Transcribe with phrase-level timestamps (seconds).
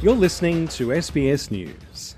[0.00, 2.14] You're listening to SBS News.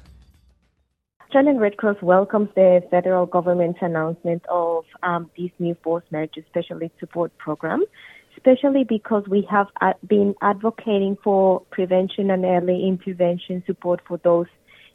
[1.22, 6.92] Australian Red Cross welcomes the federal government's announcement of um, this new forced marriage specialist
[7.00, 7.82] support program,
[8.36, 14.48] especially because we have uh, been advocating for prevention and early intervention support for those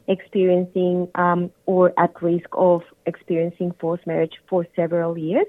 [0.06, 5.46] experiencing um, or at risk of experiencing forced marriage for several years.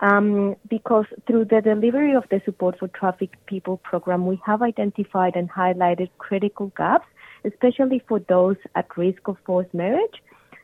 [0.00, 5.36] Um, because through the delivery of the Support for Trafficked People program, we have identified
[5.36, 7.06] and highlighted critical gaps,
[7.44, 10.22] especially for those at risk of forced marriage,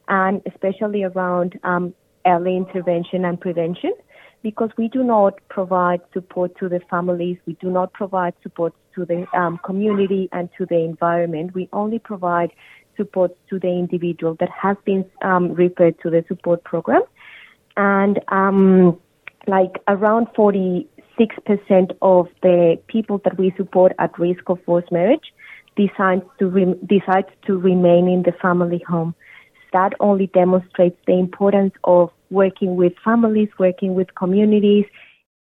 [0.09, 1.95] and especially around um,
[2.27, 3.93] early intervention and prevention.
[4.43, 9.05] Because we do not provide support to the families, we do not provide support to
[9.05, 11.55] the um, community and to the environment.
[11.55, 12.53] We only provide
[12.97, 17.03] support to the individual that has been um, referred to the support program.
[17.77, 18.99] And um,
[19.47, 20.87] like around 46%
[22.03, 25.33] of the people that we support at risk of forced marriage
[25.77, 26.75] decide to, re-
[27.47, 29.15] to remain in the family home.
[29.73, 34.87] That only demonstrates the importance of working with families, working with communities,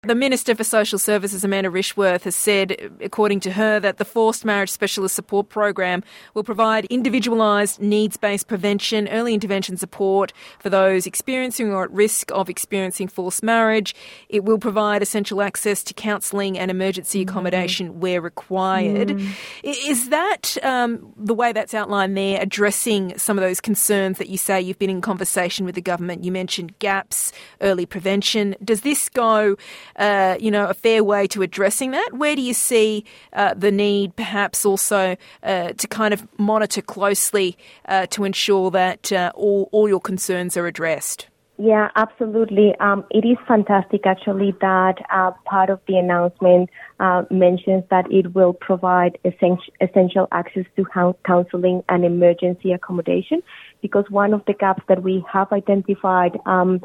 [0.06, 4.44] the Minister for Social Services, Amanda Rishworth, has said, according to her, that the Forced
[4.44, 6.02] Marriage Specialist Support Program
[6.34, 12.30] will provide individualised, needs based prevention, early intervention support for those experiencing or at risk
[12.32, 13.94] of experiencing forced marriage.
[14.28, 17.28] It will provide essential access to counselling and emergency mm.
[17.28, 17.96] accommodation mm.
[17.96, 19.08] where required.
[19.08, 19.34] Mm.
[19.62, 24.36] Is that um, the way that's outlined there, addressing some of those concerns that you
[24.36, 26.24] say you've been in conversation with the government?
[26.24, 28.54] You mentioned gaps, early prevention.
[28.64, 29.56] Does this go?
[29.96, 32.10] Uh, you know, a fair way to addressing that?
[32.12, 37.56] Where do you see uh, the need, perhaps also, uh, to kind of monitor closely
[37.86, 41.28] uh, to ensure that uh, all all your concerns are addressed?
[41.56, 42.74] Yeah, absolutely.
[42.80, 48.34] Um, it is fantastic, actually, that uh, part of the announcement uh, mentions that it
[48.34, 50.84] will provide essential, access to
[51.24, 53.40] counseling and emergency accommodation.
[53.82, 56.80] Because one of the gaps that we have identified um,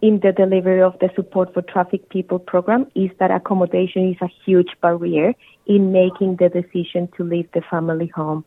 [0.00, 4.30] in the delivery of the support for trafficked people program is that accommodation is a
[4.44, 5.34] huge barrier
[5.66, 8.44] in making the decision to leave the family home.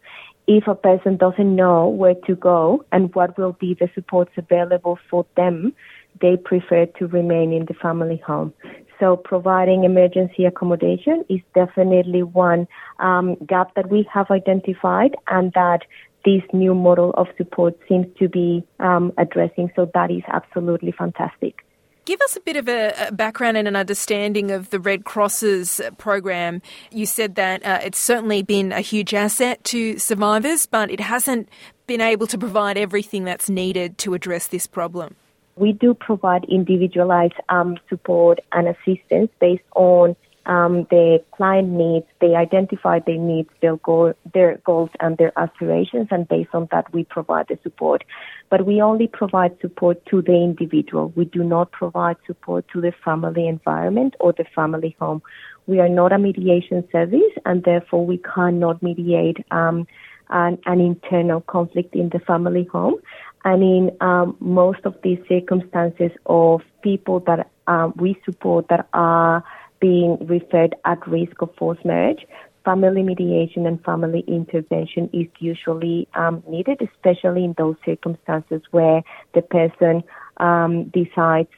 [0.47, 4.97] If a person doesn't know where to go and what will be the supports available
[5.09, 5.73] for them,
[6.19, 8.53] they prefer to remain in the family home.
[9.00, 12.68] So providing emergency accommodation is definitely one
[13.00, 15.81] um, gap that we have identified and that
[16.24, 19.72] this new model of support seems to be um, addressing.
[19.76, 21.66] So that is absolutely fantastic.
[22.04, 26.62] Give us a bit of a, background and an understanding of the Red Cross's program.
[26.92, 31.48] You said that uh, it's certainly been a huge asset to survivors, but it hasn't
[31.86, 35.16] been able to provide everything that's needed to address this problem.
[35.56, 40.16] We do provide individualized um, support and assistance based on
[40.46, 46.07] um, the client needs, they identify their needs, their, goal, their goals and their aspirations,
[46.09, 48.03] and based on that, we provide the support.
[48.50, 51.13] But we only provide support to the individual.
[51.16, 55.22] We do not provide support to the family environment or the family home.
[55.68, 59.85] We are not a mediation service, and therefore we cannot mediate um,
[60.30, 62.96] an, an internal conflict in the family home.
[63.44, 69.44] And in um, most of these circumstances of people that um, we support that are
[69.81, 72.25] being referred at risk of forced marriage,
[72.64, 79.02] family mediation and family intervention is usually um, needed, especially in those circumstances where
[79.34, 80.03] the person
[80.38, 81.50] um, decides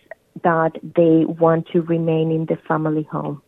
[0.43, 3.41] that they want to remain in the family home.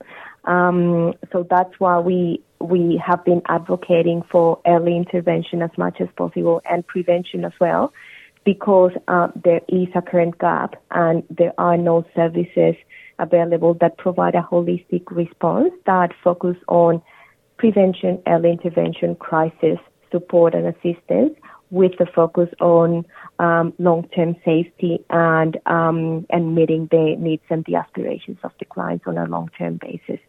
[0.43, 6.07] Um, so that's why we we have been advocating for early intervention as much as
[6.15, 7.93] possible and prevention as well,
[8.43, 12.75] because uh, there is a current gap and there are no services
[13.19, 17.01] available that provide a holistic response that focus on
[17.57, 19.79] prevention, early intervention, crisis
[20.11, 21.33] support and assistance
[21.71, 23.05] with the focus on
[23.39, 29.05] um, long-term safety and um, and meeting the needs and the aspirations of the clients
[29.07, 30.19] on a long-term basis.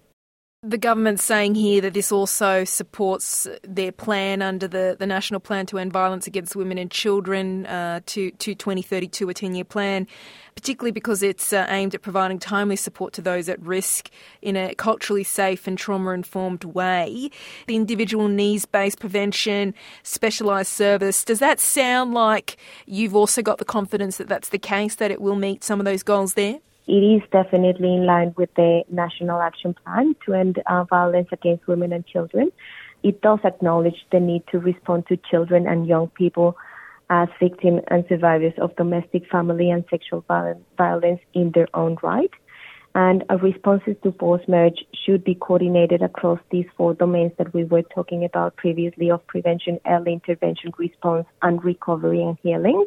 [0.66, 5.64] The government's saying here that this also supports their plan under the, the National Plan
[5.66, 10.08] to End Violence Against Women and Children uh, to, to 2032, a 10 year plan,
[10.56, 14.10] particularly because it's uh, aimed at providing timely support to those at risk
[14.42, 17.30] in a culturally safe and trauma informed way.
[17.68, 19.72] The individual needs based prevention,
[20.02, 24.96] specialised service, does that sound like you've also got the confidence that that's the case,
[24.96, 26.58] that it will meet some of those goals there?
[26.86, 31.66] It is definitely in line with the National Action Plan to end uh, violence against
[31.66, 32.52] women and children.
[33.02, 36.56] It does acknowledge the need to respond to children and young people
[37.10, 40.24] as victims and survivors of domestic, family, and sexual
[40.76, 42.30] violence in their own right.
[42.94, 47.64] And a responses to forced marriage should be coordinated across these four domains that we
[47.64, 52.86] were talking about previously of prevention, early intervention, response, and recovery and healing.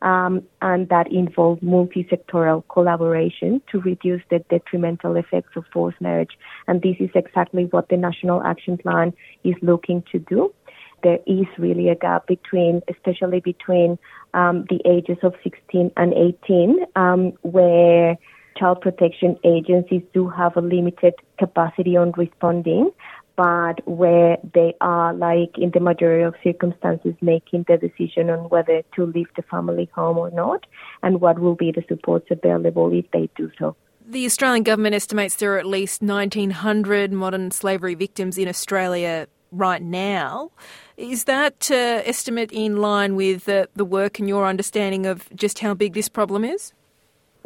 [0.00, 6.38] Um, and that involve multi-sectoral collaboration to reduce the detrimental effects of forced marriage.
[6.68, 9.12] And this is exactly what the National Action Plan
[9.42, 10.54] is looking to do.
[11.02, 13.98] There is really a gap between, especially between
[14.34, 18.18] um, the ages of 16 and 18, um, where
[18.58, 22.90] child protection agencies do have a limited capacity on responding,
[23.38, 28.82] but where they are, like in the majority of circumstances, making the decision on whether
[28.96, 30.66] to leave the family home or not,
[31.04, 33.76] and what will be the supports available if they do so.
[34.04, 39.82] The Australian government estimates there are at least 1,900 modern slavery victims in Australia right
[39.82, 40.50] now.
[40.96, 45.60] Is that uh, estimate in line with uh, the work and your understanding of just
[45.60, 46.72] how big this problem is?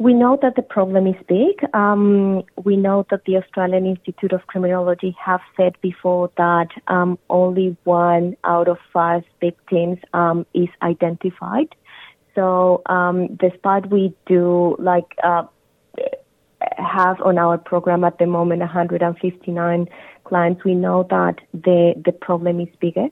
[0.03, 1.63] We know that the problem is big.
[1.75, 7.77] Um, we know that the Australian Institute of Criminology have said before that um, only
[7.85, 11.69] one out of five victims um, is identified.
[12.35, 15.45] So, um, despite we do like uh,
[16.79, 19.89] have on our program at the moment 159
[20.25, 23.07] clients, we know that the the problem is bigger.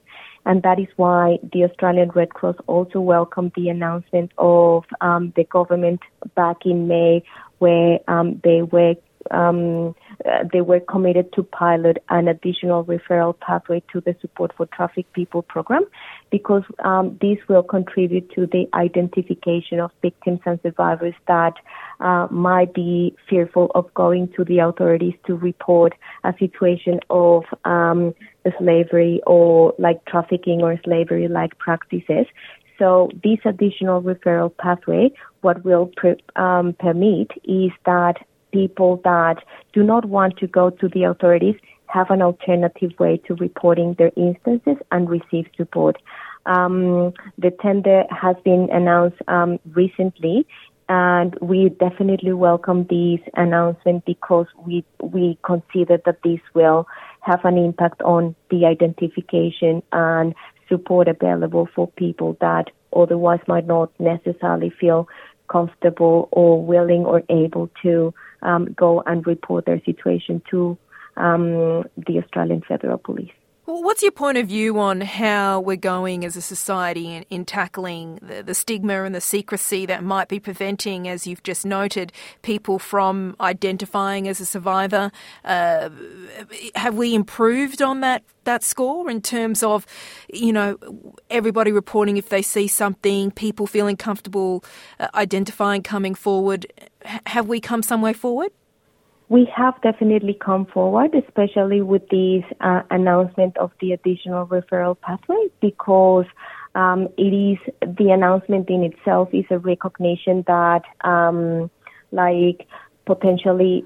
[0.47, 5.45] And that is why the Australian Red Cross also welcomed the announcement of um, the
[5.45, 6.01] government
[6.35, 7.23] back in May,
[7.59, 8.95] where um, they were
[9.31, 9.95] um,
[10.25, 15.13] uh, they were committed to pilot an additional referral pathway to the Support for Trafficked
[15.13, 15.85] People program
[16.31, 21.55] because um, this will contribute to the identification of victims and survivors that
[22.01, 25.95] uh, might be fearful of going to the authorities to report
[26.25, 28.15] a situation of um,
[28.59, 32.27] slavery or like trafficking or slavery like practices.
[32.79, 35.91] So this additional referral pathway, what will
[36.37, 38.15] um, permit is that
[38.53, 39.37] people that
[39.73, 41.57] do not want to go to the authorities
[41.87, 45.97] have an alternative way to reporting their instances and receive support.
[46.47, 50.47] Um, the tender has been announced um, recently,
[50.91, 56.85] and we definitely welcome this announcement because we we consider that this will
[57.21, 60.35] have an impact on the identification and
[60.69, 65.07] support available for people that otherwise might not necessarily feel
[65.49, 70.77] comfortable or willing or able to um, go and report their situation to
[71.17, 73.31] um, the Australian Federal Police.
[73.71, 77.45] Well, what's your point of view on how we're going as a society in, in
[77.45, 82.13] tackling the, the, stigma and the secrecy that might be preventing, as you've just noted,
[82.43, 85.13] people from identifying as a survivor?
[85.45, 85.89] Uh,
[86.75, 89.87] have we improved on that that score in terms of,
[90.35, 90.77] you know,
[91.31, 94.65] everybody reporting if they see something, people feeling comfortable
[94.99, 96.67] uh, identifying, coming forward?
[97.05, 98.51] H- have we come some way forward?
[99.31, 105.47] We have definitely come forward, especially with this uh, announcement of the additional referral pathway,
[105.61, 106.27] because
[106.75, 111.71] um, it is the announcement in itself is a recognition that, um,
[112.11, 112.67] like,
[113.07, 113.85] potentially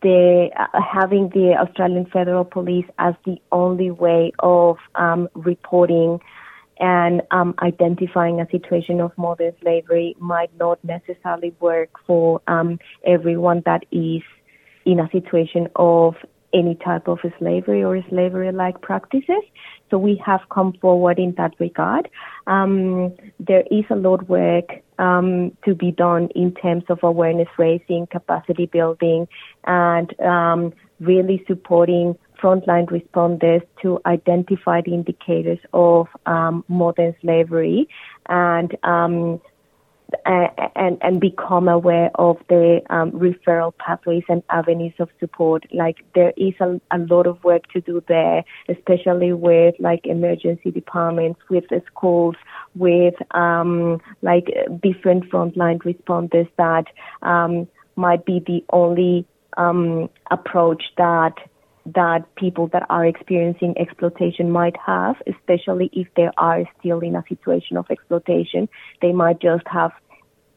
[0.00, 6.20] the uh, having the Australian Federal Police as the only way of um, reporting
[6.80, 13.62] and um, identifying a situation of modern slavery might not necessarily work for um, everyone
[13.66, 14.22] that is
[14.86, 16.14] in a situation of
[16.54, 19.42] any type of slavery or slavery-like practices.
[19.90, 22.08] So we have come forward in that regard.
[22.46, 27.48] Um, there is a lot of work um, to be done in terms of awareness
[27.58, 29.28] raising, capacity building,
[29.64, 37.88] and um, really supporting frontline responders to identify the indicators of um, modern slavery
[38.28, 38.76] and
[40.24, 45.64] and and become aware of the um, referral pathways and avenues of support.
[45.72, 50.70] Like there is a, a lot of work to do there, especially with like emergency
[50.70, 52.36] departments, with the schools,
[52.74, 54.46] with um, like
[54.82, 56.86] different frontline responders that
[57.22, 61.34] um, might be the only um, approach that
[61.94, 67.22] that people that are experiencing exploitation might have, especially if they are still in a
[67.28, 68.68] situation of exploitation.
[69.00, 69.92] They might just have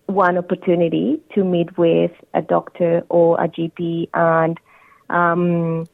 [0.10, 4.60] one opportunity to meet with a doctor or a GP and
[5.10, 5.88] um,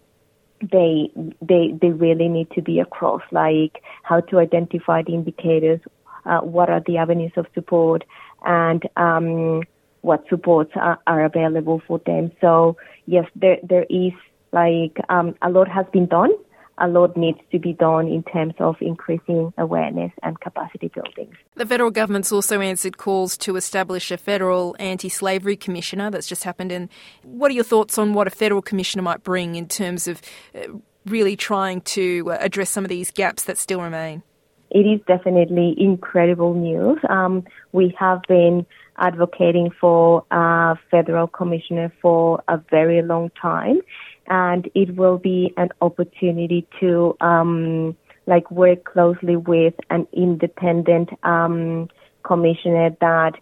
[0.62, 5.80] they they they really need to be across like how to identify the indicators,
[6.26, 8.04] uh, what are the avenues of support,
[8.46, 9.64] and um,
[10.02, 12.32] what supports are, are, available for them.
[12.42, 14.14] So yes, there there is
[14.52, 16.32] like um, a lot has been done.
[16.78, 21.36] A lot needs to be done in terms of increasing awareness and capacity building.
[21.56, 26.10] The federal government's also answered calls to establish a federal anti-slavery commissioner.
[26.10, 26.72] That's just happened.
[26.72, 26.90] And
[27.24, 30.22] what are your thoughts on what a federal commissioner might bring in terms of
[30.54, 30.68] uh,
[31.06, 34.24] really trying to uh, address some of these gaps that still remain?
[34.72, 36.98] It is definitely incredible news.
[37.08, 38.66] Um, we have been
[38.98, 43.82] advocating for a federal commissioner for a very long time
[44.28, 47.96] and it will be an opportunity to um,
[48.28, 51.90] like work closely with an independent um,
[52.24, 53.34] commissioner that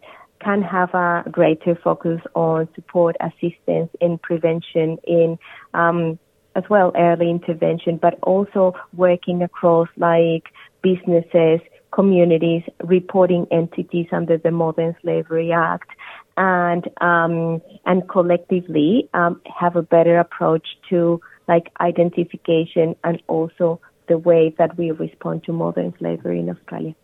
[0.42, 5.38] can have a greater focus on support assistance in prevention in
[5.74, 6.20] um,
[6.56, 10.44] as well early intervention, but also working across like
[10.82, 11.60] businesses,
[11.92, 15.90] communities, reporting entities under the Modern Slavery Act,
[16.38, 24.18] and um, and collectively um, have a better approach to like identification and also the
[24.18, 26.96] way that we respond to modern slavery in Australia.